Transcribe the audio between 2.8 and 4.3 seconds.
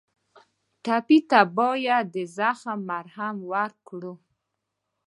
مرهم ورکړو.